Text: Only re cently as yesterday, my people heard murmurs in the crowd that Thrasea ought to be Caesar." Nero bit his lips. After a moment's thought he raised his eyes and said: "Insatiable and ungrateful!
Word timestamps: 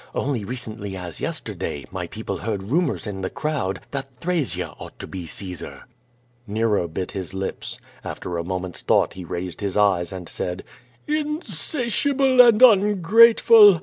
Only 0.15 0.43
re 0.43 0.55
cently 0.55 0.95
as 0.95 1.21
yesterday, 1.21 1.85
my 1.91 2.07
people 2.07 2.39
heard 2.39 2.63
murmurs 2.63 3.05
in 3.05 3.21
the 3.21 3.29
crowd 3.29 3.81
that 3.91 4.11
Thrasea 4.19 4.73
ought 4.79 4.97
to 4.97 5.05
be 5.05 5.27
Caesar." 5.27 5.83
Nero 6.47 6.87
bit 6.87 7.11
his 7.11 7.35
lips. 7.35 7.77
After 8.03 8.39
a 8.39 8.43
moment's 8.43 8.81
thought 8.81 9.13
he 9.13 9.23
raised 9.23 9.61
his 9.61 9.77
eyes 9.77 10.11
and 10.11 10.27
said: 10.27 10.63
"Insatiable 11.07 12.41
and 12.41 12.63
ungrateful! 12.63 13.79